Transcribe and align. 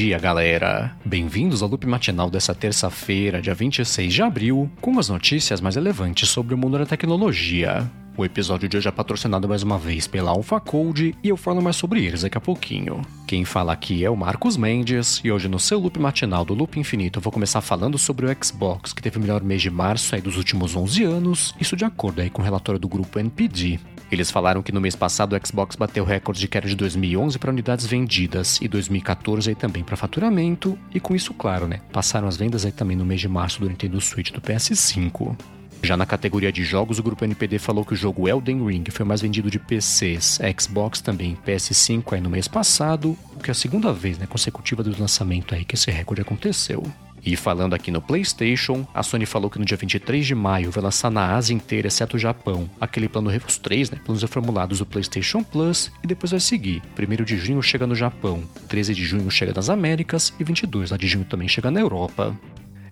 dia, 0.00 0.18
galera! 0.18 0.96
Bem-vindos 1.04 1.62
ao 1.62 1.68
loop 1.68 1.86
matinal 1.86 2.30
dessa 2.30 2.54
terça-feira, 2.54 3.42
dia 3.42 3.52
26 3.52 4.14
de 4.14 4.22
abril, 4.22 4.70
com 4.80 4.98
as 4.98 5.10
notícias 5.10 5.60
mais 5.60 5.74
relevantes 5.74 6.26
sobre 6.30 6.54
o 6.54 6.56
mundo 6.56 6.78
da 6.78 6.86
tecnologia. 6.86 7.86
O 8.16 8.24
episódio 8.24 8.66
de 8.66 8.78
hoje 8.78 8.88
é 8.88 8.90
patrocinado 8.90 9.46
mais 9.46 9.62
uma 9.62 9.76
vez 9.76 10.06
pela 10.06 10.30
AlphaCode 10.30 11.14
e 11.22 11.28
eu 11.28 11.36
falo 11.36 11.60
mais 11.60 11.76
sobre 11.76 12.02
eles 12.02 12.22
daqui 12.22 12.38
a 12.38 12.40
pouquinho. 12.40 13.02
Quem 13.26 13.44
fala 13.44 13.74
aqui 13.74 14.02
é 14.02 14.08
o 14.08 14.16
Marcos 14.16 14.56
Mendes 14.56 15.20
e 15.22 15.30
hoje 15.30 15.48
no 15.48 15.60
seu 15.60 15.78
loop 15.78 15.98
matinal 15.98 16.46
do 16.46 16.54
Loop 16.54 16.80
Infinito 16.80 17.18
eu 17.18 17.22
vou 17.22 17.30
começar 17.30 17.60
falando 17.60 17.98
sobre 17.98 18.24
o 18.24 18.36
Xbox, 18.42 18.94
que 18.94 19.02
teve 19.02 19.18
o 19.18 19.20
melhor 19.20 19.42
mês 19.42 19.60
de 19.60 19.68
março 19.68 20.14
aí 20.14 20.22
dos 20.22 20.38
últimos 20.38 20.74
11 20.74 21.04
anos, 21.04 21.54
isso 21.60 21.76
de 21.76 21.84
acordo 21.84 22.22
aí 22.22 22.30
com 22.30 22.40
o 22.40 22.44
relatório 22.44 22.80
do 22.80 22.88
grupo 22.88 23.18
NPD. 23.18 23.78
Eles 24.10 24.30
falaram 24.30 24.62
que 24.62 24.72
no 24.72 24.80
mês 24.80 24.96
passado 24.96 25.36
o 25.36 25.46
Xbox 25.46 25.76
bateu 25.76 26.04
recorde 26.04 26.40
de 26.40 26.48
queda 26.48 26.68
de 26.68 26.74
2011 26.74 27.38
para 27.38 27.50
unidades 27.50 27.86
vendidas 27.86 28.58
e 28.60 28.66
2014 28.66 29.50
aí 29.50 29.54
também 29.54 29.84
para 29.84 29.96
faturamento, 29.96 30.76
e 30.92 30.98
com 30.98 31.14
isso, 31.14 31.32
claro, 31.32 31.68
né, 31.68 31.80
passaram 31.92 32.26
as 32.26 32.36
vendas 32.36 32.64
aí 32.64 32.72
também 32.72 32.96
no 32.96 33.04
mês 33.04 33.20
de 33.20 33.28
março 33.28 33.60
do 33.60 33.68
Nintendo 33.68 34.00
Switch 34.00 34.32
do 34.32 34.40
PS5. 34.40 35.36
Já 35.82 35.96
na 35.96 36.04
categoria 36.04 36.52
de 36.52 36.62
jogos, 36.62 36.98
o 36.98 37.02
grupo 37.02 37.24
NPD 37.24 37.58
falou 37.58 37.84
que 37.84 37.94
o 37.94 37.96
jogo 37.96 38.28
Elden 38.28 38.66
Ring 38.66 38.84
foi 38.90 39.06
mais 39.06 39.22
vendido 39.22 39.50
de 39.50 39.58
PCs, 39.58 40.38
Xbox 40.58 41.00
também, 41.00 41.38
PS5 41.46 42.12
aí 42.12 42.20
no 42.20 42.28
mês 42.28 42.46
passado, 42.46 43.16
o 43.34 43.38
que 43.38 43.50
é 43.50 43.52
a 43.52 43.54
segunda 43.54 43.92
vez 43.92 44.18
né, 44.18 44.26
consecutiva 44.26 44.82
do 44.82 45.00
lançamento 45.00 45.54
aí 45.54 45.64
que 45.64 45.76
esse 45.76 45.90
recorde 45.90 46.20
aconteceu. 46.20 46.82
E 47.24 47.36
falando 47.36 47.74
aqui 47.74 47.90
no 47.90 48.00
PlayStation, 48.00 48.86
a 48.94 49.02
Sony 49.02 49.26
falou 49.26 49.50
que 49.50 49.58
no 49.58 49.64
dia 49.64 49.76
23 49.76 50.26
de 50.26 50.34
maio 50.34 50.70
vai 50.70 50.82
lançar 50.82 51.10
na 51.10 51.34
Ásia 51.34 51.54
inteira, 51.54 51.88
exceto 51.88 52.16
o 52.16 52.20
Japão, 52.20 52.68
aquele 52.80 53.08
plano 53.08 53.30
os 53.46 53.58
três, 53.58 53.90
né, 53.90 53.98
planos 54.04 54.22
reformulados 54.22 54.78
do 54.78 54.86
PlayStation 54.86 55.42
Plus, 55.42 55.90
e 56.02 56.06
depois 56.06 56.30
vai 56.30 56.40
seguir. 56.40 56.82
1 56.98 57.24
de 57.24 57.36
junho 57.36 57.62
chega 57.62 57.86
no 57.86 57.94
Japão, 57.94 58.42
13 58.68 58.94
de 58.94 59.04
junho 59.04 59.30
chega 59.30 59.52
nas 59.54 59.70
Américas 59.70 60.32
e 60.38 60.44
22 60.44 60.90
lá 60.90 60.96
de 60.96 61.06
junho 61.06 61.24
também 61.24 61.48
chega 61.48 61.70
na 61.70 61.80
Europa. 61.80 62.36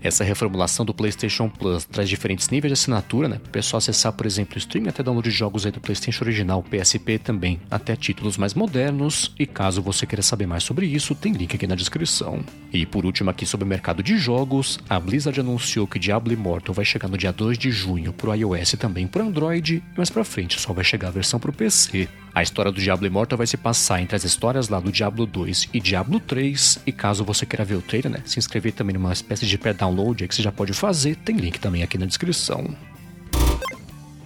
Essa 0.01 0.23
reformulação 0.23 0.87
do 0.87 0.95
PlayStation 0.95 1.49
Plus 1.49 1.85
traz 1.85 2.09
diferentes 2.09 2.49
níveis 2.51 2.71
de 2.71 2.75
assinatura, 2.75 3.29
né? 3.29 3.39
Para 3.39 3.49
o 3.49 3.53
pessoal 3.53 3.79
acessar, 3.79 4.13
por 4.13 4.27
exemplo, 4.27 4.55
o 4.55 4.59
streaming 4.59 4.89
até 4.89 5.03
download 5.03 5.29
de 5.29 5.35
jogos 5.35 5.67
aí 5.67 5.73
do 5.73 5.81
PlayStation 5.81 6.25
original, 6.25 6.63
PSP 6.63 7.19
também, 7.19 7.61
até 7.71 7.97
títulos 7.97 8.37
mais 8.37 8.55
modernos. 8.55 9.35
E 9.39 9.47
caso 9.47 9.83
você 9.83 10.07
queira 10.07 10.23
saber 10.23 10.47
mais 10.47 10.63
sobre 10.63 10.87
isso, 10.87 11.15
tem 11.15 11.33
link 11.33 11.55
aqui 11.55 11.67
na 11.67 11.75
descrição. 11.75 12.45
E 12.73 12.87
por 12.87 13.05
último, 13.05 13.31
aqui 13.31 13.45
sobre 13.45 13.65
o 13.65 13.69
mercado 13.69 14.03
de 14.03 14.17
jogos, 14.19 14.79
a 14.89 15.01
Blizzard 15.01 15.41
anunciou 15.41 15.87
que 15.87 15.99
Diablo 15.99 16.33
Immortal 16.33 16.75
vai 16.75 16.85
chegar 16.85 17.09
no 17.09 17.19
dia 17.19 17.33
2 17.33 17.59
de 17.59 17.71
junho 17.71 18.13
pro 18.13 18.35
iOS 18.35 18.75
e 18.75 18.77
também 18.77 19.07
pro 19.07 19.23
Android, 19.23 19.83
mais 19.97 20.11
pra 20.11 20.25
frente 20.25 20.61
só 20.61 20.73
vai 20.73 20.85
chegar 20.85 21.09
a 21.09 21.13
versão 21.13 21.41
pro 21.41 21.53
PC. 21.53 22.09
A 22.35 22.43
história 22.43 22.71
do 22.71 22.81
Diablo 22.81 23.05
Immortal 23.07 23.37
vai 23.37 23.47
se 23.47 23.57
passar 23.57 24.01
entre 24.01 24.15
as 24.15 24.23
histórias 24.23 24.69
lá 24.69 24.79
do 24.79 24.93
Diablo 24.93 25.27
2 25.27 25.71
e 25.73 25.81
Diablo 25.81 26.21
3. 26.21 26.81
E 26.87 26.93
caso 26.93 27.25
você 27.25 27.45
queira 27.45 27.65
ver 27.65 27.75
o 27.75 27.83
trailer, 27.83 28.13
né, 28.13 28.23
se 28.25 28.39
inscrever 28.39 28.73
também 28.73 28.95
numa 28.95 29.13
espécie 29.13 29.45
de 29.45 29.59
pré-download 29.89 30.28
que 30.28 30.34
você 30.34 30.42
já 30.42 30.53
pode 30.53 30.72
fazer, 30.72 31.17
tem 31.17 31.36
link 31.36 31.58
também 31.58 31.83
aqui 31.83 31.97
na 31.98 32.06
descrição. 32.06 32.77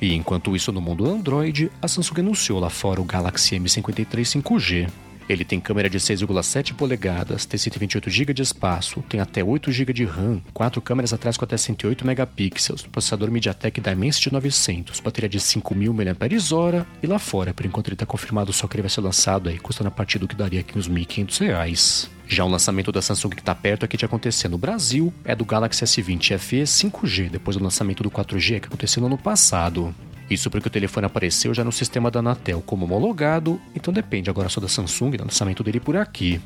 E 0.01 0.15
enquanto 0.15 0.57
isso 0.57 0.73
no 0.73 0.81
mundo 0.81 1.09
Android, 1.09 1.71
a 1.81 1.87
Samsung 1.87 2.21
anunciou 2.21 2.59
lá 2.59 2.69
fora 2.69 3.01
o 3.01 3.05
Galaxy 3.05 3.57
M53 3.57 4.43
5G. 4.43 4.91
Ele 5.29 5.45
tem 5.45 5.61
câmera 5.61 5.89
de 5.89 5.99
6,7 5.99 6.75
polegadas, 6.75 7.47
tem 7.47 7.57
128 7.57 8.11
GB 8.11 8.35
de 8.35 8.43
espaço, 8.43 9.03
tem 9.09 9.21
até 9.21 9.43
8 9.43 9.71
GB 9.71 9.93
de 9.93 10.05
RAM, 10.05 10.43
4 10.53 10.83
câmeras 10.83 11.13
atrás 11.13 11.37
com 11.37 11.45
até 11.45 11.57
108 11.57 12.05
megapixels, 12.05 12.83
processador 12.83 13.31
MediaTek 13.31 13.81
Dimensity 13.81 14.33
900, 14.33 14.99
bateria 14.99 15.29
de 15.29 15.39
5.000 15.39 15.93
mAh 15.93 16.87
e 17.01 17.07
lá 17.07 17.21
fora, 17.21 17.55
por 17.55 17.65
enquanto 17.65 17.87
ele 17.87 17.95
está 17.95 18.05
confirmado 18.05 18.53
só 18.53 18.67
que 18.67 18.75
ele 18.75 18.83
vai 18.83 18.91
ser 18.91 19.01
lançado 19.01 19.49
aí, 19.49 19.61
custando 19.61 19.89
a 19.89 19.93
partir 19.93 20.19
do 20.19 20.27
que 20.27 20.35
daria 20.35 20.61
aqui 20.61 20.77
uns 20.77 20.89
1.500 20.89 21.39
reais. 21.39 22.11
Já 22.33 22.47
o 22.47 22.49
lançamento 22.49 22.91
da 22.91 23.03
Samsung 23.03 23.29
que 23.29 23.43
está 23.43 23.55
perto 23.55 23.85
aqui 23.85 23.95
de 23.95 24.07
acontecer 24.07 24.49
no 24.49 24.57
Brasil 24.57 25.13
é 25.23 25.37
do 25.37 25.45
Galaxy 25.45 25.85
S20 25.85 26.39
FE 26.39 26.63
5G, 26.63 27.29
depois 27.29 27.59
do 27.59 27.63
lançamento 27.63 28.03
do 28.03 28.11
4G 28.11 28.59
que 28.59 28.69
aconteceu 28.69 29.03
no 29.03 29.07
ano 29.07 29.19
passado. 29.19 29.95
Isso 30.31 30.51
porque 30.51 30.67
o 30.67 30.71
telefone 30.71 31.05
apareceu 31.05 31.53
já 31.53 31.63
no 31.63 31.71
sistema 31.71 32.11
da 32.11 32.21
Anatel 32.21 32.63
como 32.63 32.87
homologado, 32.87 33.61
então 33.75 33.93
depende 33.93 34.31
agora 34.31 34.49
só 34.49 34.63
da 34.63 34.67
Samsung, 34.67 35.11
do 35.11 35.25
lançamento 35.25 35.63
dele 35.63 35.79
por 35.79 35.95
aqui. 35.95 36.41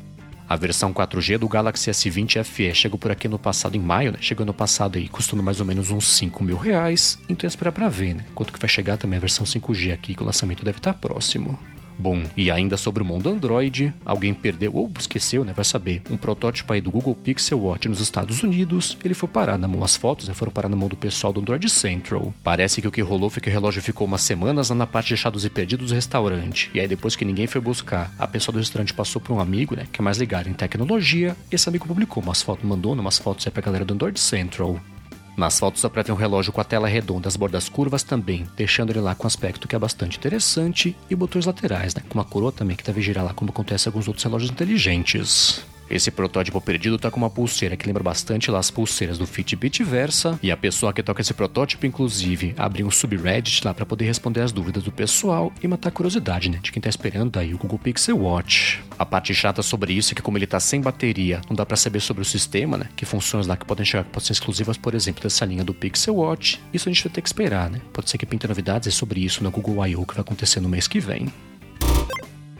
A 0.48 0.56
versão 0.56 0.92
4G 0.92 1.38
do 1.38 1.48
Galaxy 1.48 1.88
S20 1.88 2.42
FE 2.42 2.74
chegou 2.74 2.98
por 2.98 3.12
aqui 3.12 3.28
no 3.28 3.38
passado 3.38 3.76
em 3.76 3.80
maio, 3.80 4.10
né? 4.10 4.18
Chegou 4.20 4.44
no 4.44 4.52
passado 4.52 4.98
aí, 4.98 5.08
custando 5.08 5.40
mais 5.40 5.60
ou 5.60 5.66
menos 5.66 5.92
uns 5.92 6.08
5 6.08 6.42
mil 6.42 6.56
reais. 6.56 7.16
Então 7.28 7.46
é 7.46 7.48
esperar 7.48 7.70
pra 7.70 7.88
ver, 7.88 8.14
né? 8.14 8.24
Quanto 8.34 8.52
que 8.52 8.58
vai 8.58 8.68
chegar 8.68 8.96
também 8.96 9.18
a 9.18 9.20
versão 9.20 9.46
5G 9.46 9.92
aqui, 9.92 10.16
que 10.16 10.22
o 10.22 10.26
lançamento 10.26 10.64
deve 10.64 10.78
estar 10.78 10.94
próximo. 10.94 11.56
Bom, 11.98 12.22
e 12.36 12.50
ainda 12.50 12.76
sobre 12.76 13.02
o 13.02 13.06
mundo 13.06 13.28
Android, 13.28 13.92
alguém 14.04 14.34
perdeu 14.34 14.74
ou 14.74 14.90
esqueceu, 14.98 15.44
né? 15.44 15.52
Vai 15.54 15.64
saber. 15.64 16.02
Um 16.10 16.16
protótipo 16.16 16.72
aí 16.72 16.80
do 16.80 16.90
Google 16.90 17.14
Pixel 17.14 17.60
Watch 17.60 17.88
nos 17.88 18.00
Estados 18.00 18.42
Unidos, 18.42 18.96
ele 19.04 19.14
foi 19.14 19.28
parar 19.28 19.58
na 19.58 19.66
mão, 19.66 19.82
as 19.82 19.96
fotos 19.96 20.28
né, 20.28 20.34
foram 20.34 20.52
parar 20.52 20.68
na 20.68 20.76
mão 20.76 20.88
do 20.88 20.96
pessoal 20.96 21.32
do 21.32 21.40
Android 21.40 21.68
Central. 21.68 22.34
Parece 22.42 22.80
que 22.80 22.88
o 22.88 22.92
que 22.92 23.00
rolou 23.00 23.30
foi 23.30 23.42
que 23.42 23.48
o 23.48 23.52
relógio 23.52 23.82
ficou 23.82 24.06
umas 24.06 24.22
semanas 24.22 24.70
lá 24.70 24.76
na 24.76 24.86
parte 24.86 25.08
de 25.08 25.14
achados 25.14 25.44
e 25.44 25.50
perdidos 25.50 25.88
do 25.88 25.94
restaurante. 25.94 26.70
E 26.74 26.80
aí 26.80 26.88
depois 26.88 27.16
que 27.16 27.24
ninguém 27.24 27.46
foi 27.46 27.60
buscar, 27.60 28.12
a 28.18 28.26
pessoa 28.26 28.52
do 28.52 28.58
restaurante 28.58 28.92
passou 28.92 29.20
para 29.20 29.32
um 29.32 29.40
amigo, 29.40 29.74
né? 29.74 29.86
Que 29.90 30.00
é 30.00 30.04
mais 30.04 30.18
ligado 30.18 30.48
em 30.48 30.52
tecnologia, 30.52 31.36
esse 31.50 31.68
amigo 31.68 31.86
publicou 31.86 32.22
umas 32.22 32.42
fotos, 32.42 32.64
mandou 32.64 32.92
umas 32.92 33.18
fotos 33.18 33.46
aí 33.46 33.52
pra 33.52 33.62
galera 33.62 33.84
do 33.84 33.94
Android 33.94 34.18
Central. 34.18 34.80
Nas 35.36 35.58
fotos 35.58 35.82
dá 35.82 35.90
pra 35.90 36.02
ver 36.02 36.12
um 36.12 36.16
relógio 36.16 36.52
com 36.52 36.60
a 36.60 36.64
tela 36.64 36.88
redonda, 36.88 37.28
as 37.28 37.36
bordas 37.36 37.68
curvas 37.68 38.02
também, 38.02 38.46
deixando 38.56 38.90
ele 38.90 39.00
lá 39.00 39.14
com 39.14 39.24
um 39.24 39.26
aspecto 39.26 39.68
que 39.68 39.76
é 39.76 39.78
bastante 39.78 40.16
interessante, 40.16 40.96
e 41.10 41.14
botões 41.14 41.44
laterais, 41.44 41.94
né? 41.94 42.02
Com 42.08 42.18
uma 42.18 42.24
coroa 42.24 42.50
também 42.50 42.76
que 42.76 42.84
deve 42.84 43.02
girar 43.02 43.24
lá 43.24 43.34
como 43.34 43.50
acontece 43.50 43.86
em 43.86 43.90
alguns 43.90 44.08
outros 44.08 44.24
relógios 44.24 44.50
inteligentes. 44.50 45.62
Esse 45.88 46.10
protótipo 46.10 46.60
perdido 46.60 46.98
tá 46.98 47.10
com 47.10 47.18
uma 47.18 47.30
pulseira 47.30 47.76
que 47.76 47.86
lembra 47.86 48.02
bastante 48.02 48.50
lá 48.50 48.58
as 48.58 48.70
pulseiras 48.70 49.18
do 49.18 49.26
Fitbit 49.26 49.84
Versa, 49.84 50.38
e 50.42 50.50
a 50.50 50.56
pessoa 50.56 50.92
que 50.92 51.02
toca 51.02 51.20
esse 51.20 51.32
protótipo, 51.32 51.86
inclusive, 51.86 52.54
abriu 52.56 52.86
um 52.86 52.90
subreddit 52.90 53.64
lá 53.64 53.72
para 53.72 53.86
poder 53.86 54.04
responder 54.04 54.40
as 54.40 54.52
dúvidas 54.52 54.82
do 54.82 54.92
pessoal 54.92 55.52
e 55.62 55.68
matar 55.68 55.90
a 55.90 55.92
curiosidade, 55.92 56.50
né, 56.50 56.58
de 56.62 56.72
quem 56.72 56.80
tá 56.82 56.88
esperando 56.88 57.38
aí 57.38 57.54
o 57.54 57.58
Google 57.58 57.78
Pixel 57.78 58.18
Watch. 58.18 58.82
A 58.98 59.06
parte 59.06 59.34
chata 59.34 59.62
sobre 59.62 59.92
isso 59.92 60.12
é 60.12 60.14
que 60.14 60.22
como 60.22 60.38
ele 60.38 60.46
tá 60.46 60.58
sem 60.58 60.80
bateria, 60.80 61.40
não 61.48 61.56
dá 61.56 61.64
para 61.64 61.76
saber 61.76 62.00
sobre 62.00 62.22
o 62.22 62.26
sistema, 62.26 62.76
né, 62.76 62.88
que 62.96 63.04
funções 63.04 63.46
lá 63.46 63.56
que 63.56 63.64
podem 63.64 63.84
chegar, 63.84 64.04
que 64.04 64.10
podem 64.10 64.26
ser 64.26 64.32
exclusivas, 64.32 64.76
por 64.76 64.94
exemplo, 64.94 65.22
dessa 65.22 65.44
linha 65.44 65.64
do 65.64 65.74
Pixel 65.74 66.16
Watch, 66.16 66.60
isso 66.72 66.88
a 66.88 66.92
gente 66.92 67.04
vai 67.04 67.12
ter 67.12 67.22
que 67.22 67.28
esperar, 67.28 67.70
né. 67.70 67.80
Pode 67.92 68.10
ser 68.10 68.18
que 68.18 68.26
pinte 68.26 68.46
novidades 68.46 68.92
sobre 68.94 69.20
isso 69.20 69.42
no 69.44 69.50
Google 69.50 69.86
I.O. 69.86 70.04
que 70.04 70.14
vai 70.14 70.22
acontecer 70.22 70.60
no 70.60 70.68
mês 70.68 70.88
que 70.88 70.98
vem. 70.98 71.28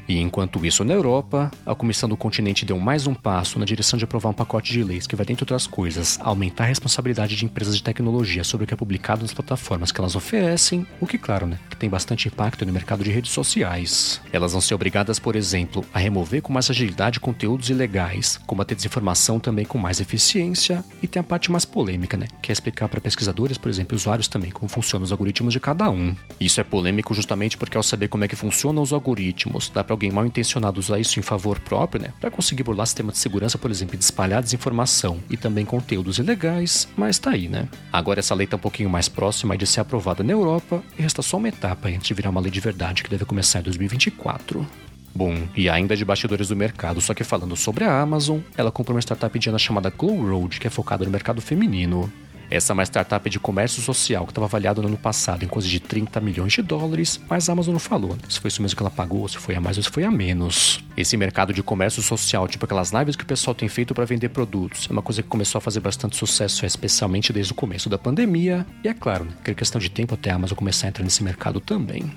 E 0.09 0.21
enquanto 0.21 0.65
isso, 0.65 0.85
na 0.85 0.95
Europa, 0.95 1.51
a 1.65 1.75
Comissão 1.75 2.09
do 2.09 2.17
Continente 2.17 2.65
deu 2.65 2.79
mais 2.79 3.07
um 3.07 3.15
passo 3.15 3.59
na 3.59 3.65
direção 3.65 3.99
de 3.99 4.05
aprovar 4.05 4.31
um 4.31 4.35
pacote 4.35 4.73
de 4.73 4.85
leis 4.85 5.07
que 5.07 5.17
vai, 5.17 5.27
dentre 5.27 5.43
outras 5.43 5.67
coisas, 5.67 6.19
aumentar 6.21 6.65
a 6.65 6.69
responsabilidade 6.69 7.35
de 7.35 7.45
empresas 7.45 7.77
de 7.77 7.83
tecnologia 7.83 8.45
sobre 8.45 8.65
o 8.65 8.67
que 8.67 8.75
é 8.75 8.77
publicado 8.77 9.23
nas 9.23 9.35
plataformas 9.35 9.91
que 9.91 10.01
elas 10.01 10.15
oferecem, 10.15 10.87
o 11.01 11.07
que, 11.07 11.19
claro, 11.19 11.47
né, 11.47 11.59
que 11.69 11.77
tem 11.77 11.91
bastante 11.91 12.29
impacto 12.29 12.65
no 12.65 12.73
mercado 12.73 13.03
de 13.03 13.11
redes 13.11 13.33
sociais. 13.33 14.21
Elas 14.33 14.53
vão 14.53 14.61
ser 14.61 14.75
obrigadas, 14.75 15.19
por 15.19 15.35
exemplo, 15.35 15.85
a 15.93 15.99
remover 15.99 16.41
com 16.41 16.53
mais 16.53 16.71
agilidade 16.71 17.19
conteúdos 17.19 17.71
ilegais, 17.71 18.39
combater 18.47 18.75
desinformação 18.75 19.41
também 19.41 19.65
com 19.65 19.79
mais 19.79 20.01
eficiência, 20.01 20.85
e 21.03 21.09
tem 21.09 21.21
a 21.21 21.25
parte 21.25 21.51
mais 21.51 21.65
polêmica, 21.65 22.17
né, 22.17 22.29
que 22.41 22.53
é 22.53 22.55
explicar 22.55 22.89
para 22.89 23.01
pesquisadores, 23.01 23.59
por 23.59 23.69
exemplo, 23.69 23.97
usuários 23.97 24.29
também, 24.29 24.51
como 24.51 24.69
funcionam 24.69 25.05
os 25.05 25.11
algoritmos 25.11 25.53
de 25.53 25.59
cada 25.59 25.91
um. 25.91 26.15
Isso 26.39 26.61
é 26.61 26.65
polêmico 26.65 27.13
justamente 27.13 27.57
porque 27.57 27.77
ao 27.77 27.83
saber 27.83 28.09
como 28.09 28.25
é 28.25 28.29
que 28.29 28.37
funcionam 28.37 28.83
os 28.83 28.93
algoritmos, 28.93 29.69
dá 29.69 29.83
para 29.83 29.96
alguém 29.97 30.13
mal 30.13 30.27
intencionado 30.27 30.79
usar 30.79 30.99
isso 31.01 31.19
em 31.19 31.23
favor 31.23 31.59
próprio, 31.59 32.03
né, 32.03 32.13
para 32.21 32.31
conseguir 32.31 32.63
burlar 32.63 32.87
sistema 32.87 33.11
de 33.11 33.19
segurança, 33.19 33.59
por 33.59 33.71
exemplo, 33.71 33.97
de 33.97 34.05
espalhar 34.05 34.43
desinformação 34.43 35.19
e 35.31 35.37
também 35.37 35.65
conteúdos 35.65 36.19
ilegais, 36.19 36.87
mas 36.97 37.19
tá 37.19 37.31
aí, 37.31 37.49
né? 37.49 37.69
Agora 37.93 38.21
essa 38.21 38.35
lei 38.35 38.47
tá 38.47 38.57
um 38.57 38.61
pouquinho 38.61 38.91
mais 38.91 39.09
próxima 39.09 39.57
de 39.57 39.67
ser 39.67 39.81
aprovada 39.81 40.23
na 40.23 40.33
Europa 40.33 40.83
e 40.99 41.03
resta 41.03 41.23
só 41.23 41.39
uma 41.39 41.49
etapa 41.49 41.89
antes 41.89 42.07
de 42.07 42.15
virar 42.15 42.31
uma 42.31 42.41
lei 42.41 42.51
de 42.51 42.61
verdade 42.61 43.03
que 43.03 43.11
deve 43.11 43.25
começar 43.25 43.61
em 43.61 43.63
2024. 43.63 44.67
Bom, 45.15 45.35
e 45.57 45.71
ainda 45.71 45.97
de 45.97 46.05
bastidores 46.05 46.49
do 46.49 46.57
mercado, 46.57 47.01
só 47.01 47.15
que 47.15 47.25
falando 47.25 47.57
sobre 47.57 47.85
a 47.85 48.01
Amazon, 48.03 48.41
ela 48.55 48.71
comprou 48.71 48.95
uma 48.95 49.01
startup 49.01 49.35
indiana 49.35 49.59
chamada 49.59 49.89
Glow 49.89 50.29
Road, 50.29 50.61
que 50.61 50.67
é 50.67 50.71
focada 50.71 51.07
no 51.07 51.11
mercado 51.11 51.41
feminino. 51.41 52.13
Essa 52.51 52.73
é 52.73 52.75
uma 52.75 52.85
startup 52.85 53.29
de 53.29 53.41
comércio 53.41 53.83
social 53.83 54.25
que 54.25 54.31
estava 54.31 54.47
avaliada 54.47 54.81
no 54.81 54.89
ano 54.89 54.97
passado 54.97 55.45
em 55.45 55.49
coisa 55.49 55.69
de 55.69 55.81
30 55.81 56.21
milhões 56.21 56.53
de 56.53 56.63
dólares, 56.63 57.21
mas 57.29 57.49
a 57.49 57.53
Amazon 57.53 57.73
não 57.73 57.81
falou 57.81 58.17
se 58.29 58.41
foi 58.41 58.49
isso 58.49 58.63
mesmo 58.63 58.77
que 58.77 58.83
ela 58.83 58.91
pagou, 58.91 59.27
se 59.29 59.39
foi 59.39 59.55
a 59.55 59.61
mais 59.61 59.77
ou 59.77 59.83
se 59.83 59.91
foi 59.91 60.05
a 60.05 60.11
menos. 60.11 60.85
Esse 60.97 61.17
mercado 61.17 61.53
de 61.53 61.63
comércio 61.63 62.03
social, 62.03 62.47
tipo 62.49 62.65
aquelas 62.65 62.91
lives 62.93 63.17
que 63.17 63.23
o 63.23 63.27
pessoal 63.27 63.55
tem 63.55 63.69
feito 63.69 63.95
para 63.95 64.05
vender 64.05 64.29
produtos, 64.31 64.87
é 64.89 64.93
uma 64.93 65.03
coisa 65.03 65.23
que 65.23 65.29
começou 65.29 65.59
a 65.59 65.63
fazer 65.63 65.81
bastante 65.81 66.17
sucesso, 66.17 66.65
especialmente 66.65 67.33
desde 67.33 67.53
o 67.53 67.55
começo 67.55 67.89
da 67.89 67.99
pandemia, 67.99 68.67
e 68.83 68.89
é 68.89 68.95
claro, 68.95 69.25
né, 69.25 69.33
é 69.45 69.55
questão 69.55 69.81
de 69.81 69.91
tempo 69.91 70.15
até 70.15 70.31
a 70.31 70.35
Amazon 70.35 70.57
começar 70.57 70.87
a 70.87 70.89
entrar 70.89 71.05
nesse 71.05 71.23
mercado 71.23 71.61
também. 71.61 72.11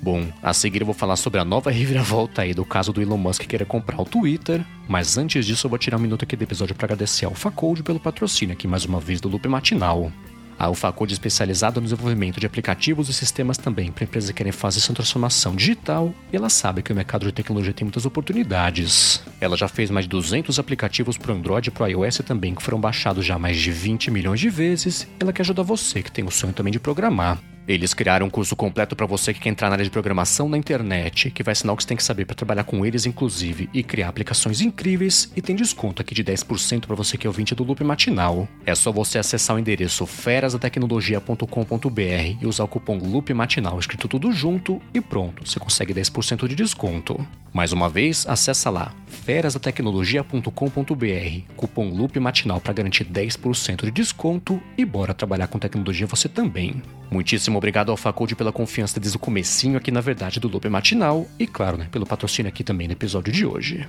Bom, 0.00 0.26
a 0.42 0.54
seguir 0.54 0.80
eu 0.80 0.86
vou 0.86 0.94
falar 0.94 1.16
sobre 1.16 1.40
a 1.40 1.44
nova 1.44 1.70
reviravolta 1.72 2.42
aí 2.42 2.54
do 2.54 2.64
caso 2.64 2.92
do 2.92 3.02
Elon 3.02 3.16
Musk 3.16 3.42
querer 3.42 3.64
comprar 3.64 4.00
o 4.00 4.04
Twitter, 4.04 4.64
mas 4.88 5.18
antes 5.18 5.44
disso 5.44 5.66
eu 5.66 5.70
vou 5.70 5.78
tirar 5.78 5.96
um 5.96 6.00
minuto 6.00 6.22
aqui 6.22 6.36
do 6.36 6.44
episódio 6.44 6.74
para 6.74 6.86
agradecer 6.86 7.24
ao 7.24 7.32
AlphaCode 7.32 7.82
pelo 7.82 8.00
patrocínio 8.00 8.52
aqui 8.52 8.68
mais 8.68 8.84
uma 8.84 9.00
vez 9.00 9.20
do 9.20 9.28
Loop 9.28 9.46
Matinal. 9.48 10.12
A 10.58 10.68
UFACode 10.68 11.12
é 11.12 11.14
especializada 11.14 11.80
no 11.80 11.84
desenvolvimento 11.84 12.40
de 12.40 12.46
aplicativos 12.46 13.08
e 13.08 13.14
sistemas 13.14 13.56
também 13.56 13.92
para 13.92 14.02
empresas 14.02 14.30
que 14.30 14.36
querem 14.36 14.50
fazer 14.50 14.80
essa 14.80 14.92
transformação 14.92 15.54
digital 15.54 16.12
e 16.32 16.36
ela 16.36 16.48
sabe 16.48 16.82
que 16.82 16.92
o 16.92 16.96
mercado 16.96 17.24
de 17.24 17.32
tecnologia 17.32 17.72
tem 17.72 17.84
muitas 17.84 18.04
oportunidades. 18.04 19.22
Ela 19.40 19.56
já 19.56 19.68
fez 19.68 19.88
mais 19.88 20.06
de 20.06 20.10
200 20.10 20.58
aplicativos 20.58 21.16
para 21.16 21.32
Android 21.32 21.68
e 21.68 21.70
para 21.70 21.88
iOS 21.88 22.18
também 22.26 22.56
que 22.56 22.62
foram 22.62 22.80
baixados 22.80 23.24
já 23.24 23.38
mais 23.38 23.56
de 23.56 23.70
20 23.70 24.10
milhões 24.10 24.40
de 24.40 24.50
vezes. 24.50 25.06
Ela 25.20 25.32
quer 25.32 25.42
ajudar 25.42 25.62
você 25.62 26.02
que 26.02 26.10
tem 26.10 26.24
o 26.24 26.30
sonho 26.30 26.52
também 26.52 26.72
de 26.72 26.80
programar. 26.80 27.38
Eles 27.68 27.92
criaram 27.92 28.26
um 28.26 28.30
curso 28.30 28.56
completo 28.56 28.96
para 28.96 29.04
você 29.04 29.34
que 29.34 29.40
quer 29.40 29.50
entrar 29.50 29.68
na 29.68 29.74
área 29.74 29.84
de 29.84 29.90
programação 29.90 30.48
na 30.48 30.56
internet, 30.56 31.30
que 31.30 31.42
vai 31.42 31.52
ensinar 31.52 31.74
o 31.74 31.76
que 31.76 31.82
você 31.82 31.88
tem 31.88 31.98
que 31.98 32.02
saber 32.02 32.24
para 32.24 32.34
trabalhar 32.34 32.64
com 32.64 32.84
eles, 32.84 33.04
inclusive, 33.04 33.68
e 33.74 33.82
criar 33.82 34.08
aplicações 34.08 34.62
incríveis. 34.62 35.30
E 35.36 35.42
tem 35.42 35.54
desconto 35.54 36.00
aqui 36.00 36.14
de 36.14 36.24
10% 36.24 36.86
para 36.86 36.96
você 36.96 37.18
que 37.18 37.26
é 37.26 37.28
ouvinte 37.28 37.54
do 37.54 37.62
Loop 37.62 37.84
Matinal. 37.84 38.48
É 38.64 38.74
só 38.74 38.90
você 38.90 39.18
acessar 39.18 39.54
o 39.54 39.58
endereço 39.58 40.06
ferasdatecnologia.com.br 40.48 42.38
e 42.40 42.46
usar 42.46 42.64
o 42.64 42.68
cupom 42.68 42.98
Loop 42.98 43.32
Matinal, 43.34 43.78
escrito 43.78 44.08
tudo 44.08 44.32
junto, 44.32 44.80
e 44.94 45.00
pronto, 45.00 45.46
você 45.46 45.60
consegue 45.60 45.92
10% 45.92 46.48
de 46.48 46.54
desconto. 46.54 47.26
Mais 47.52 47.72
uma 47.72 47.88
vez, 47.88 48.26
acessa 48.26 48.70
lá 48.70 48.94
ferasdatecnologia.com.br, 49.06 51.52
cupom 51.56 51.90
Loop 51.90 52.18
Matinal 52.18 52.60
para 52.60 52.72
garantir 52.72 53.04
10% 53.04 53.84
de 53.84 53.90
desconto 53.90 54.60
e 54.76 54.84
bora 54.84 55.14
trabalhar 55.14 55.48
com 55.48 55.58
tecnologia 55.58 56.06
você 56.06 56.28
também. 56.28 56.82
Muitíssimo 57.10 57.58
obrigado 57.58 57.90
ao 57.90 57.96
Facode 57.96 58.34
pela 58.34 58.52
confiança 58.52 59.00
desde 59.00 59.16
o 59.16 59.20
comecinho 59.20 59.76
aqui 59.76 59.90
na 59.90 60.00
verdade 60.00 60.40
do 60.40 60.48
Loop 60.48 60.68
Matinal 60.68 61.26
e 61.38 61.46
claro, 61.46 61.76
né, 61.76 61.88
pelo 61.90 62.06
patrocínio 62.06 62.48
aqui 62.48 62.64
também 62.64 62.86
no 62.86 62.92
episódio 62.92 63.32
de 63.32 63.44
hoje. 63.44 63.86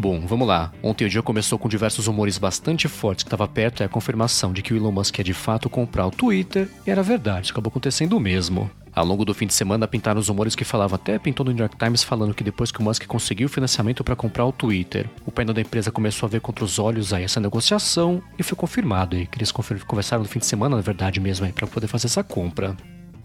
Bom, 0.00 0.18
vamos 0.26 0.48
lá. 0.48 0.72
Ontem 0.82 1.04
o 1.04 1.10
dia 1.10 1.22
começou 1.22 1.58
com 1.58 1.68
diversos 1.68 2.06
rumores 2.06 2.38
bastante 2.38 2.88
fortes 2.88 3.22
que 3.22 3.26
estava 3.28 3.46
perto 3.46 3.82
é 3.82 3.86
a 3.86 3.88
confirmação 3.88 4.50
de 4.50 4.62
que 4.62 4.72
o 4.72 4.76
Elon 4.78 4.90
Musk 4.90 5.18
ia 5.18 5.24
de 5.24 5.34
fato 5.34 5.68
comprar 5.68 6.06
o 6.06 6.10
Twitter, 6.10 6.70
e 6.86 6.90
era 6.90 7.02
verdade, 7.02 7.50
acabou 7.50 7.68
acontecendo 7.68 8.16
o 8.16 8.20
mesmo. 8.20 8.70
Ao 8.94 9.04
longo 9.04 9.26
do 9.26 9.34
fim 9.34 9.46
de 9.46 9.52
semana 9.52 9.86
pintaram 9.86 10.18
os 10.18 10.28
rumores 10.28 10.54
que 10.54 10.64
falavam 10.64 10.94
até 10.94 11.18
pintou 11.18 11.44
no 11.44 11.52
New 11.52 11.60
York 11.60 11.76
Times 11.76 12.02
falando 12.02 12.32
que 12.32 12.42
depois 12.42 12.72
que 12.72 12.80
o 12.80 12.82
Musk 12.82 13.04
conseguiu 13.04 13.46
financiamento 13.46 14.02
para 14.02 14.16
comprar 14.16 14.46
o 14.46 14.52
Twitter, 14.52 15.06
o 15.26 15.30
painel 15.30 15.52
da 15.52 15.60
empresa 15.60 15.92
começou 15.92 16.26
a 16.26 16.30
ver 16.30 16.40
contra 16.40 16.64
os 16.64 16.78
olhos 16.78 17.12
aí 17.12 17.24
essa 17.24 17.38
negociação 17.38 18.22
e 18.38 18.42
foi 18.42 18.56
confirmado 18.56 19.16
aí 19.16 19.26
que 19.26 19.36
eles 19.36 19.52
conversaram 19.52 20.22
no 20.22 20.28
fim 20.30 20.38
de 20.38 20.46
semana, 20.46 20.76
na 20.76 20.82
verdade 20.82 21.20
mesmo, 21.20 21.46
para 21.52 21.66
poder 21.66 21.88
fazer 21.88 22.06
essa 22.06 22.24
compra. 22.24 22.74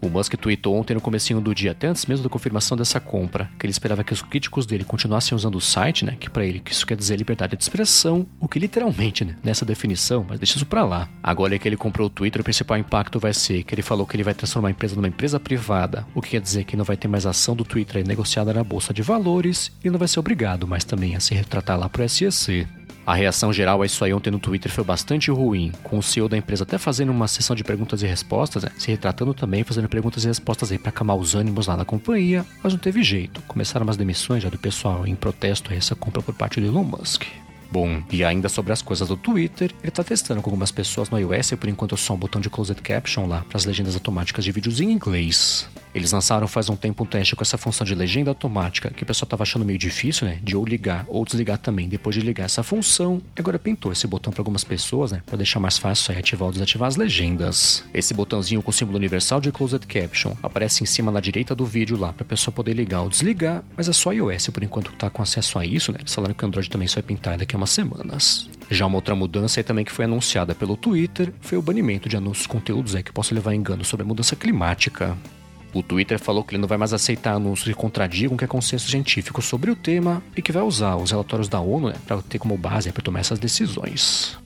O 0.00 0.08
Musk 0.08 0.34
tweetou 0.34 0.76
ontem 0.76 0.94
no 0.94 1.00
comecinho 1.00 1.40
do 1.40 1.54
dia, 1.54 1.72
até 1.72 1.86
antes 1.86 2.06
mesmo 2.06 2.24
da 2.24 2.30
confirmação 2.30 2.76
dessa 2.76 3.00
compra, 3.00 3.50
que 3.58 3.66
ele 3.66 3.70
esperava 3.70 4.04
que 4.04 4.12
os 4.12 4.22
críticos 4.22 4.66
dele 4.66 4.84
continuassem 4.84 5.34
usando 5.34 5.56
o 5.56 5.60
site, 5.60 6.04
né, 6.04 6.16
que 6.18 6.30
para 6.30 6.44
ele 6.44 6.60
que 6.60 6.72
isso 6.72 6.86
quer 6.86 6.96
dizer 6.96 7.16
liberdade 7.16 7.56
de 7.56 7.62
expressão, 7.62 8.26
o 8.40 8.48
que 8.48 8.58
literalmente, 8.58 9.24
né, 9.24 9.36
nessa 9.42 9.64
definição, 9.64 10.24
mas 10.28 10.38
deixa 10.38 10.56
isso 10.56 10.66
para 10.66 10.84
lá. 10.84 11.08
Agora 11.22 11.54
é 11.54 11.58
que 11.58 11.68
ele 11.68 11.76
comprou 11.76 12.06
o 12.06 12.10
Twitter, 12.10 12.40
o 12.40 12.44
principal 12.44 12.78
impacto 12.78 13.18
vai 13.18 13.32
ser 13.32 13.62
que 13.62 13.74
ele 13.74 13.82
falou 13.82 14.06
que 14.06 14.16
ele 14.16 14.22
vai 14.22 14.34
transformar 14.34 14.68
a 14.68 14.70
empresa 14.70 14.96
numa 14.96 15.08
empresa 15.08 15.40
privada, 15.40 16.06
o 16.14 16.20
que 16.20 16.30
quer 16.30 16.40
dizer 16.40 16.64
que 16.64 16.76
não 16.76 16.84
vai 16.84 16.96
ter 16.96 17.08
mais 17.08 17.26
ação 17.26 17.56
do 17.56 17.64
Twitter 17.64 18.06
negociada 18.06 18.52
na 18.52 18.62
bolsa 18.62 18.92
de 18.92 19.02
valores 19.02 19.72
e 19.84 19.90
não 19.90 19.98
vai 19.98 20.08
ser 20.08 20.20
obrigado 20.20 20.66
mais 20.66 20.84
também 20.84 21.16
a 21.16 21.20
se 21.20 21.34
retratar 21.34 21.78
lá 21.78 21.88
pro 21.88 22.06
SEC. 22.08 22.66
A 23.06 23.14
reação 23.14 23.52
geral 23.52 23.80
a 23.82 23.86
isso 23.86 24.04
aí 24.04 24.12
ontem 24.12 24.32
no 24.32 24.40
Twitter 24.40 24.70
foi 24.70 24.82
bastante 24.82 25.30
ruim, 25.30 25.70
com 25.84 25.96
o 25.96 26.02
CEO 26.02 26.28
da 26.28 26.36
empresa 26.36 26.64
até 26.64 26.76
fazendo 26.76 27.12
uma 27.12 27.28
sessão 27.28 27.54
de 27.54 27.62
perguntas 27.62 28.02
e 28.02 28.06
respostas, 28.06 28.64
né? 28.64 28.70
se 28.76 28.90
retratando 28.90 29.32
também, 29.32 29.62
fazendo 29.62 29.88
perguntas 29.88 30.24
e 30.24 30.26
respostas 30.26 30.72
aí 30.72 30.78
para 30.78 30.88
acalmar 30.88 31.16
os 31.16 31.36
ânimos 31.36 31.68
lá 31.68 31.76
na 31.76 31.84
companhia, 31.84 32.44
mas 32.64 32.72
não 32.72 32.80
teve 32.80 33.04
jeito. 33.04 33.40
Começaram 33.42 33.86
umas 33.86 33.96
demissões 33.96 34.42
já 34.42 34.48
do 34.48 34.58
pessoal 34.58 35.06
em 35.06 35.14
protesto 35.14 35.72
a 35.72 35.76
essa 35.76 35.94
compra 35.94 36.20
por 36.20 36.34
parte 36.34 36.60
do 36.60 36.66
Elon 36.66 36.82
Musk. 36.82 37.22
Bom, 37.70 38.02
e 38.10 38.24
ainda 38.24 38.48
sobre 38.48 38.72
as 38.72 38.82
coisas 38.82 39.06
do 39.06 39.16
Twitter, 39.16 39.70
ele 39.80 39.88
está 39.88 40.02
testando 40.02 40.42
com 40.42 40.50
algumas 40.50 40.72
pessoas 40.72 41.08
no 41.08 41.18
iOS 41.18 41.52
e 41.52 41.56
por 41.56 41.68
enquanto 41.68 41.96
só 41.96 42.14
um 42.14 42.18
botão 42.18 42.40
de 42.40 42.50
closed 42.50 42.80
caption 42.82 43.26
lá 43.26 43.44
para 43.48 43.56
as 43.56 43.64
legendas 43.64 43.94
automáticas 43.94 44.44
de 44.44 44.50
vídeos 44.50 44.80
em 44.80 44.90
inglês. 44.90 45.68
Eles 45.96 46.12
lançaram 46.12 46.46
faz 46.46 46.68
um 46.68 46.76
tempo 46.76 47.04
um 47.04 47.06
teste 47.06 47.34
com 47.34 47.42
essa 47.42 47.56
função 47.56 47.82
de 47.82 47.94
legenda 47.94 48.30
automática, 48.30 48.90
que 48.90 49.02
o 49.02 49.06
pessoal 49.06 49.26
tava 49.26 49.44
achando 49.44 49.64
meio 49.64 49.78
difícil, 49.78 50.26
né? 50.26 50.38
De 50.42 50.54
ou 50.54 50.62
ligar 50.62 51.06
ou 51.08 51.24
desligar 51.24 51.56
também 51.56 51.88
depois 51.88 52.14
de 52.14 52.20
ligar 52.20 52.44
essa 52.44 52.62
função. 52.62 53.22
Agora 53.34 53.58
pintou 53.58 53.90
esse 53.90 54.06
botão 54.06 54.30
para 54.30 54.42
algumas 54.42 54.62
pessoas, 54.62 55.10
né? 55.10 55.22
Para 55.24 55.38
deixar 55.38 55.58
mais 55.58 55.78
fácil 55.78 56.12
aí 56.12 56.18
ativar 56.18 56.48
ou 56.48 56.52
desativar 56.52 56.86
as 56.86 56.96
legendas. 56.96 57.82
Esse 57.94 58.12
botãozinho 58.12 58.60
com 58.60 58.70
símbolo 58.70 58.98
universal 58.98 59.40
de 59.40 59.50
Closed 59.50 59.86
Caption 59.86 60.34
aparece 60.42 60.82
em 60.82 60.86
cima 60.86 61.10
na 61.10 61.18
direita 61.18 61.54
do 61.54 61.64
vídeo 61.64 61.96
lá 61.96 62.12
para 62.12 62.24
a 62.24 62.28
pessoa 62.28 62.52
poder 62.52 62.74
ligar 62.74 63.00
ou 63.00 63.08
desligar, 63.08 63.64
mas 63.74 63.88
é 63.88 63.92
só 63.94 64.12
iOS 64.12 64.48
por 64.48 64.62
enquanto 64.62 64.90
que 64.90 64.98
tá 64.98 65.08
com 65.08 65.22
acesso 65.22 65.58
a 65.58 65.64
isso, 65.64 65.92
né? 65.92 66.00
Falando 66.04 66.34
que 66.34 66.44
o 66.44 66.46
Android 66.46 66.68
também 66.68 66.86
só 66.86 66.96
vai 66.96 67.04
pintar 67.04 67.38
daqui 67.38 67.56
a 67.56 67.58
umas 67.58 67.70
semanas. 67.70 68.50
Já 68.70 68.84
uma 68.84 68.96
outra 68.96 69.14
mudança 69.14 69.60
aí 69.60 69.64
também 69.64 69.84
que 69.84 69.92
foi 69.92 70.04
anunciada 70.04 70.54
pelo 70.54 70.76
Twitter 70.76 71.32
foi 71.40 71.56
o 71.56 71.62
banimento 71.62 72.06
de 72.06 72.18
anúncios 72.18 72.46
conteúdos 72.46 72.94
aí 72.94 73.02
que 73.02 73.12
possam 73.12 73.34
levar 73.34 73.54
engano 73.54 73.82
sobre 73.82 74.04
a 74.04 74.06
mudança 74.06 74.36
climática. 74.36 75.16
O 75.76 75.82
Twitter 75.82 76.18
falou 76.18 76.42
que 76.42 76.54
ele 76.54 76.60
não 76.62 76.66
vai 76.66 76.78
mais 76.78 76.94
aceitar 76.94 77.34
anúncios 77.34 77.68
que 77.68 77.78
contradigam 77.78 78.34
o 78.34 78.38
que 78.38 78.44
é 78.44 78.48
consenso 78.48 78.88
científico 78.88 79.42
sobre 79.42 79.70
o 79.70 79.76
tema 79.76 80.22
e 80.34 80.40
que 80.40 80.50
vai 80.50 80.62
usar 80.62 80.96
os 80.96 81.10
relatórios 81.10 81.50
da 81.50 81.60
ONU 81.60 81.90
né, 81.90 81.96
para 82.06 82.22
ter 82.22 82.38
como 82.38 82.56
base 82.56 82.90
para 82.90 83.02
tomar 83.02 83.20
essas 83.20 83.38
decisões. 83.38 84.38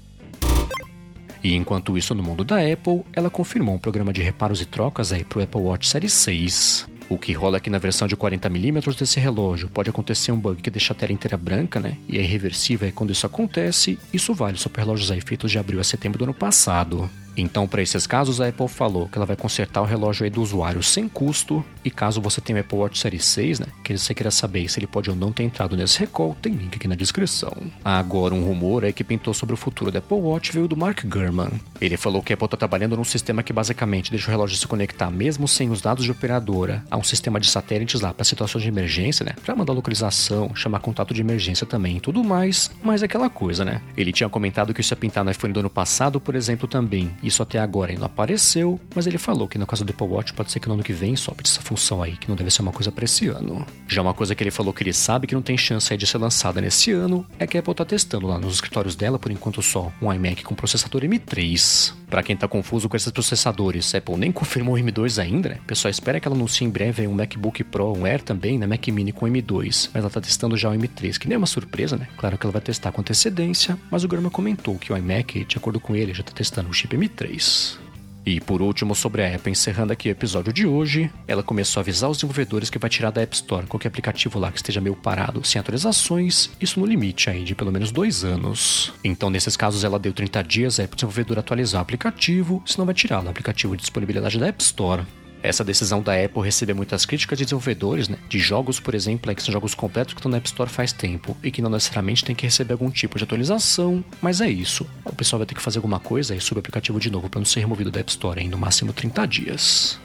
E 1.40 1.54
enquanto 1.54 1.96
isso, 1.96 2.16
no 2.16 2.22
mundo 2.22 2.42
da 2.42 2.56
Apple, 2.56 3.04
ela 3.12 3.30
confirmou 3.30 3.76
um 3.76 3.78
programa 3.78 4.12
de 4.12 4.20
reparos 4.20 4.60
e 4.60 4.66
trocas 4.66 5.12
para 5.28 5.38
o 5.38 5.42
Apple 5.42 5.60
Watch 5.60 5.86
Série 5.86 6.08
6. 6.08 6.88
O 7.08 7.16
que 7.16 7.32
rola 7.32 7.58
aqui 7.58 7.70
na 7.70 7.78
versão 7.78 8.08
de 8.08 8.16
40mm 8.16 8.98
desse 8.98 9.20
relógio 9.20 9.68
pode 9.68 9.88
acontecer 9.88 10.32
um 10.32 10.38
bug 10.38 10.60
que 10.60 10.70
deixa 10.70 10.92
a 10.92 10.96
tela 10.96 11.12
inteira 11.12 11.36
branca, 11.36 11.78
né? 11.78 11.96
E 12.08 12.18
é 12.18 12.22
irreversível 12.22 12.88
e 12.88 12.92
quando 12.92 13.12
isso 13.12 13.24
acontece, 13.24 13.96
isso 14.12 14.34
vale 14.34 14.58
só 14.58 14.68
para 14.68 14.82
relógios 14.82 15.12
aí 15.12 15.20
feitos 15.20 15.52
de 15.52 15.58
abril 15.58 15.78
a 15.78 15.84
setembro 15.84 16.18
do 16.18 16.24
ano 16.24 16.34
passado. 16.34 17.08
Então, 17.36 17.66
para 17.66 17.82
esses 17.82 18.06
casos, 18.06 18.40
a 18.40 18.48
Apple 18.48 18.68
falou 18.68 19.08
que 19.08 19.16
ela 19.16 19.26
vai 19.26 19.36
consertar 19.36 19.80
o 19.80 19.84
relógio 19.84 20.24
aí 20.24 20.30
do 20.30 20.42
usuário 20.42 20.82
sem 20.82 21.08
custo. 21.08 21.64
E 21.84 21.90
caso 21.90 22.20
você 22.20 22.40
tenha 22.40 22.58
o 22.58 22.60
Apple 22.60 22.78
Watch 22.78 22.98
Series 22.98 23.24
6, 23.24 23.60
né, 23.60 23.66
que 23.82 23.96
você 23.96 24.14
queira 24.14 24.30
saber 24.30 24.68
se 24.68 24.78
ele 24.78 24.86
pode 24.86 25.10
ou 25.10 25.16
não 25.16 25.32
ter 25.32 25.44
entrado 25.44 25.76
nesse 25.76 25.98
recall, 25.98 26.36
tem 26.40 26.52
link 26.52 26.76
aqui 26.76 26.86
na 26.86 26.94
descrição. 26.94 27.52
Agora, 27.84 28.34
um 28.34 28.44
rumor 28.44 28.84
aí 28.84 28.92
que 28.92 29.02
pintou 29.04 29.32
sobre 29.32 29.54
o 29.54 29.56
futuro 29.56 29.90
do 29.90 29.98
Apple 29.98 30.18
Watch 30.18 30.52
veio 30.52 30.68
do 30.68 30.76
Mark 30.76 31.04
Gurman. 31.04 31.50
Ele 31.80 31.96
falou 31.96 32.22
que 32.22 32.32
a 32.32 32.34
Apple 32.34 32.44
está 32.44 32.56
trabalhando 32.56 32.96
num 32.96 33.04
sistema 33.04 33.42
que 33.42 33.52
basicamente 33.52 34.10
deixa 34.10 34.28
o 34.28 34.30
relógio 34.30 34.56
se 34.56 34.66
conectar, 34.66 35.10
mesmo 35.10 35.48
sem 35.48 35.70
os 35.70 35.80
dados 35.80 36.04
de 36.04 36.10
operadora, 36.10 36.84
a 36.90 36.96
um 36.96 37.02
sistema 37.02 37.40
de 37.40 37.48
satélites 37.48 38.00
lá 38.00 38.12
para 38.12 38.24
situações 38.24 38.62
de 38.62 38.68
emergência, 38.68 39.24
né, 39.24 39.32
para 39.42 39.56
mandar 39.56 39.72
localização, 39.72 40.54
chamar 40.54 40.80
contato 40.80 41.14
de 41.14 41.20
emergência 41.20 41.66
também 41.66 41.96
e 41.96 42.00
tudo 42.00 42.22
mais. 42.22 42.70
Mas 42.82 43.02
é 43.02 43.06
aquela 43.06 43.30
coisa, 43.30 43.64
né? 43.64 43.80
Ele 43.96 44.12
tinha 44.12 44.28
comentado 44.28 44.74
que 44.74 44.80
isso 44.80 44.92
ia 44.92 44.96
pintar 44.96 45.24
no 45.24 45.30
iPhone 45.30 45.52
do 45.52 45.60
ano 45.60 45.70
passado, 45.70 46.20
por 46.20 46.34
exemplo, 46.34 46.68
também. 46.68 47.10
Isso 47.22 47.42
até 47.42 47.58
agora 47.58 47.90
ainda 47.90 48.00
não 48.00 48.06
apareceu, 48.06 48.80
mas 48.94 49.06
ele 49.06 49.18
falou 49.18 49.46
que 49.46 49.58
no 49.58 49.66
caso 49.66 49.84
do 49.84 49.90
Apple 49.90 50.06
Watch 50.06 50.32
pode 50.32 50.50
ser 50.50 50.60
que 50.60 50.68
no 50.68 50.74
ano 50.74 50.82
que 50.82 50.92
vem 50.92 51.16
sobe 51.16 51.42
essa 51.44 51.60
função 51.60 52.02
aí, 52.02 52.16
que 52.16 52.28
não 52.28 52.36
deve 52.36 52.50
ser 52.50 52.62
uma 52.62 52.72
coisa 52.72 52.90
para 52.90 53.04
esse 53.04 53.28
ano. 53.28 53.66
Já 53.86 54.02
uma 54.02 54.14
coisa 54.14 54.34
que 54.34 54.42
ele 54.42 54.50
falou 54.50 54.72
que 54.72 54.82
ele 54.82 54.92
sabe 54.92 55.26
que 55.26 55.34
não 55.34 55.42
tem 55.42 55.56
chance 55.56 55.94
de 55.96 56.06
ser 56.06 56.18
lançada 56.18 56.60
nesse 56.60 56.92
ano 56.92 57.26
é 57.38 57.46
que 57.46 57.56
a 57.56 57.60
Apple 57.60 57.74
tá 57.74 57.84
testando 57.84 58.26
lá 58.26 58.38
nos 58.38 58.54
escritórios 58.54 58.96
dela, 58.96 59.18
por 59.18 59.30
enquanto 59.30 59.62
só, 59.62 59.92
um 60.00 60.12
iMac 60.12 60.42
com 60.42 60.54
processador 60.54 61.02
M3. 61.02 61.94
Para 62.10 62.24
quem 62.24 62.36
tá 62.36 62.48
confuso 62.48 62.88
com 62.88 62.96
esses 62.96 63.12
processadores, 63.12 63.94
Apple 63.94 64.16
nem 64.16 64.32
confirmou 64.32 64.74
o 64.74 64.78
M2 64.78 65.22
ainda, 65.22 65.50
né? 65.50 65.58
Pessoal 65.64 65.90
espera 65.90 66.18
que 66.18 66.26
ela 66.26 66.34
anuncie 66.34 66.66
em 66.66 66.70
breve 66.70 67.06
um 67.06 67.14
MacBook 67.14 67.62
Pro, 67.62 67.96
um 67.96 68.04
Air 68.04 68.20
também, 68.20 68.58
né? 68.58 68.66
Mac 68.66 68.84
Mini 68.88 69.12
com 69.12 69.26
M2, 69.26 69.90
mas 69.94 70.02
ela 70.02 70.10
tá 70.10 70.20
testando 70.20 70.56
já 70.56 70.68
o 70.68 70.74
M3, 70.74 71.18
que 71.18 71.28
nem 71.28 71.36
é 71.36 71.38
uma 71.38 71.46
surpresa, 71.46 71.96
né? 71.96 72.08
Claro 72.16 72.36
que 72.36 72.44
ela 72.44 72.52
vai 72.52 72.60
testar 72.60 72.90
com 72.90 73.00
antecedência, 73.00 73.78
mas 73.90 74.02
o 74.02 74.08
Grama 74.08 74.28
comentou 74.28 74.76
que 74.76 74.92
o 74.92 74.96
iMac, 74.96 75.44
de 75.44 75.56
acordo 75.56 75.78
com 75.78 75.94
ele, 75.94 76.12
já 76.12 76.24
tá 76.24 76.32
testando 76.32 76.68
o 76.68 76.74
chip 76.74 76.96
M3. 76.96 77.78
E 78.24 78.40
por 78.40 78.60
último, 78.60 78.94
sobre 78.94 79.24
a 79.24 79.34
Apple, 79.34 79.50
encerrando 79.50 79.92
aqui 79.92 80.08
o 80.08 80.12
episódio 80.12 80.52
de 80.52 80.66
hoje, 80.66 81.10
ela 81.26 81.42
começou 81.42 81.80
a 81.80 81.82
avisar 81.82 82.10
os 82.10 82.18
desenvolvedores 82.18 82.68
que 82.68 82.78
vai 82.78 82.90
tirar 82.90 83.10
da 83.10 83.22
App 83.22 83.34
Store 83.34 83.66
qualquer 83.66 83.88
aplicativo 83.88 84.38
lá 84.38 84.50
que 84.52 84.58
esteja 84.58 84.80
meio 84.80 84.94
parado, 84.94 85.44
sem 85.44 85.58
atualizações, 85.58 86.50
isso 86.60 86.78
no 86.78 86.86
limite 86.86 87.30
aí 87.30 87.44
de 87.44 87.54
pelo 87.54 87.72
menos 87.72 87.90
dois 87.90 88.24
anos. 88.24 88.92
Então, 89.02 89.30
nesses 89.30 89.56
casos, 89.56 89.84
ela 89.84 89.98
deu 89.98 90.12
30 90.12 90.42
dias 90.42 90.78
aí 90.78 90.86
para 90.86 90.94
o 90.94 90.96
desenvolvedor 90.96 91.38
atualizar 91.38 91.80
o 91.80 91.82
aplicativo, 91.82 92.62
senão 92.66 92.84
vai 92.84 92.94
tirar 92.94 93.24
o 93.24 93.28
aplicativo 93.28 93.76
de 93.76 93.82
disponibilidade 93.82 94.38
da 94.38 94.48
App 94.48 94.62
Store. 94.62 95.02
Essa 95.42 95.64
decisão 95.64 96.02
da 96.02 96.22
Apple 96.22 96.42
recebeu 96.42 96.76
muitas 96.76 97.06
críticas 97.06 97.38
de 97.38 97.44
desenvolvedores, 97.44 98.08
né? 98.08 98.18
De 98.28 98.38
jogos, 98.38 98.78
por 98.78 98.94
exemplo, 98.94 99.34
que 99.34 99.42
são 99.42 99.52
jogos 99.52 99.74
completos 99.74 100.12
que 100.12 100.20
estão 100.20 100.30
na 100.30 100.36
App 100.36 100.46
Store 100.46 100.68
faz 100.68 100.92
tempo 100.92 101.36
e 101.42 101.50
que 101.50 101.62
não 101.62 101.70
necessariamente 101.70 102.24
tem 102.24 102.34
que 102.34 102.44
receber 102.44 102.72
algum 102.72 102.90
tipo 102.90 103.16
de 103.16 103.24
atualização, 103.24 104.04
mas 104.20 104.40
é 104.40 104.50
isso. 104.50 104.86
O 105.04 105.14
pessoal 105.14 105.38
vai 105.38 105.46
ter 105.46 105.54
que 105.54 105.62
fazer 105.62 105.78
alguma 105.78 105.98
coisa 105.98 106.34
e 106.34 106.40
subir 106.40 106.58
o 106.58 106.60
aplicativo 106.60 107.00
de 107.00 107.10
novo 107.10 107.30
para 107.30 107.40
não 107.40 107.46
ser 107.46 107.60
removido 107.60 107.90
da 107.90 108.00
App 108.00 108.10
Store 108.10 108.40
em 108.40 108.48
no 108.48 108.58
máximo 108.58 108.92
30 108.92 109.26
dias. 109.26 109.98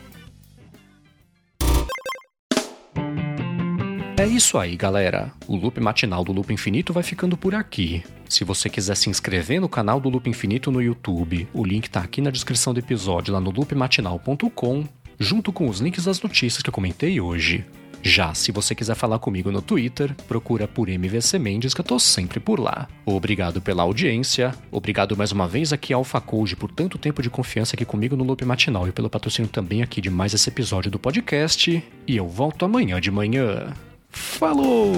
É 4.17 4.25
isso 4.25 4.57
aí, 4.57 4.77
galera. 4.77 5.33
O 5.45 5.57
loop 5.57 5.79
matinal 5.81 6.23
do 6.23 6.31
Loop 6.31 6.51
Infinito 6.51 6.93
vai 6.93 7.03
ficando 7.03 7.35
por 7.35 7.53
aqui. 7.53 8.01
Se 8.29 8.45
você 8.45 8.69
quiser 8.69 8.95
se 8.95 9.09
inscrever 9.09 9.59
no 9.59 9.67
canal 9.67 9.99
do 9.99 10.09
Loop 10.09 10.29
Infinito 10.29 10.71
no 10.71 10.81
YouTube, 10.81 11.47
o 11.53 11.63
link 11.63 11.89
tá 11.89 11.99
aqui 11.99 12.21
na 12.21 12.31
descrição 12.31 12.73
do 12.73 12.79
episódio 12.79 13.33
lá 13.33 13.41
no 13.41 13.51
loopmatinal.com 13.51 14.85
junto 15.19 15.51
com 15.51 15.67
os 15.67 15.79
links 15.79 16.05
das 16.05 16.21
notícias 16.21 16.61
que 16.61 16.69
eu 16.69 16.73
comentei 16.73 17.19
hoje. 17.19 17.65
Já 18.07 18.35
se 18.35 18.51
você 18.51 18.75
quiser 18.75 18.93
falar 18.95 19.17
comigo 19.17 19.51
no 19.51 19.63
Twitter, 19.63 20.15
procura 20.27 20.67
por 20.67 20.87
MVC 20.87 21.39
Mendes 21.39 21.73
que 21.73 21.81
eu 21.81 21.85
tô 21.85 21.97
sempre 21.97 22.39
por 22.39 22.59
lá. 22.59 22.87
Obrigado 23.03 23.59
pela 23.59 23.81
audiência, 23.81 24.53
obrigado 24.71 25.17
mais 25.17 25.31
uma 25.31 25.47
vez 25.47 25.73
aqui 25.73 25.91
ao 25.91 26.01
Alpha 26.01 26.21
Code 26.21 26.55
por 26.55 26.71
tanto 26.71 26.99
tempo 26.99 27.23
de 27.23 27.31
confiança 27.31 27.75
aqui 27.75 27.83
comigo 27.83 28.15
no 28.15 28.23
Loop 28.23 28.45
Matinal 28.45 28.87
e 28.87 28.91
pelo 28.91 29.09
patrocínio 29.09 29.49
também 29.49 29.81
aqui 29.81 30.01
de 30.01 30.11
mais 30.11 30.35
esse 30.35 30.47
episódio 30.49 30.91
do 30.91 30.99
podcast. 30.99 31.83
E 32.07 32.15
eu 32.15 32.27
volto 32.27 32.63
amanhã 32.63 33.01
de 33.01 33.09
manhã. 33.09 33.73
Falou! 34.11 34.93